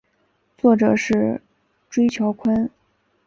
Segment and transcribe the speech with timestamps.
[0.57, 1.43] 作者是
[1.87, 2.67] 椎桥宽。